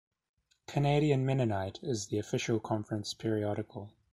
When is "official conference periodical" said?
2.17-3.91